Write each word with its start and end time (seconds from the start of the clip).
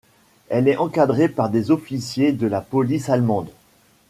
Elle 0.49 0.67
est 0.67 0.77
encadrée 0.77 1.29
par 1.29 1.51
des 1.51 1.69
officiers 1.69 2.31
de 2.31 2.47
la 2.47 2.61
police 2.61 3.09
allemande. 3.11 3.51